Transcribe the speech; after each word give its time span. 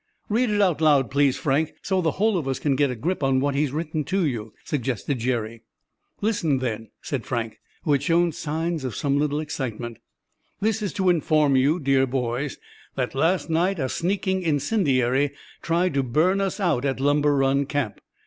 "Read 0.29 0.49
it 0.49 0.59
out 0.63 0.81
loud, 0.81 1.11
please, 1.11 1.37
Frank, 1.37 1.73
so 1.83 2.01
the 2.01 2.13
whole 2.13 2.35
of 2.35 2.47
us 2.47 2.57
can 2.57 2.75
get 2.75 2.89
a 2.89 2.95
grip 2.95 3.21
on 3.21 3.39
what 3.39 3.53
he's 3.53 3.71
written 3.71 4.03
to 4.05 4.25
you," 4.25 4.51
suggested 4.63 5.19
Jerry. 5.19 5.61
"Listen, 6.21 6.57
then," 6.57 6.89
said 7.03 7.23
Frank, 7.23 7.59
who 7.83 7.91
had 7.91 8.01
shown 8.01 8.31
signs 8.31 8.83
of 8.83 8.95
some 8.95 9.19
little 9.19 9.39
excitement. 9.39 9.99
"'This 10.59 10.81
is 10.81 10.93
to 10.93 11.11
inform 11.11 11.55
you, 11.55 11.79
dear 11.79 12.07
boys, 12.07 12.57
that 12.95 13.13
last 13.13 13.47
night 13.51 13.77
a 13.77 13.87
sneaking 13.87 14.41
incendiary 14.41 15.33
tried 15.61 15.93
to 15.93 16.01
burn 16.01 16.41
us 16.41 16.59
out 16.59 16.83
at 16.83 16.99
Lumber 16.99 17.35
Run 17.35 17.67
Camp. 17.67 18.01